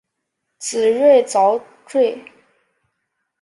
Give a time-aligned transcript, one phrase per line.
[0.57, 2.25] 紫蕊蚤缀